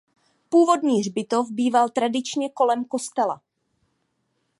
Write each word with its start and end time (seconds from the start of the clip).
Původní 0.49 0.99
hřbitov 0.99 1.49
býval 1.51 1.89
tradičně 1.89 2.49
kolem 2.49 2.85
kostela. 2.85 3.41